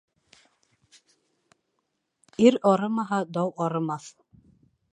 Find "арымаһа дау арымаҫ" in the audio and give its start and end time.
2.71-4.05